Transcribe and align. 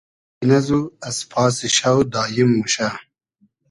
رݷ 0.39 0.43
نئزو 0.47 0.79
از 1.07 1.17
پاسی 1.31 1.67
شۆ 1.77 1.93
داییم 2.13 2.49
موشۂ 2.57 2.87